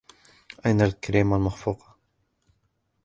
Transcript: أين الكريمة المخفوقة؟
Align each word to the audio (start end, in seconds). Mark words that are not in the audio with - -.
أين 0.65 0.81
الكريمة 0.81 1.35
المخفوقة؟ 1.35 1.95